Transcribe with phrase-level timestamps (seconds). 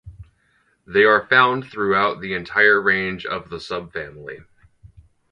[0.87, 4.43] They are found throughout the entire range of the subfamily.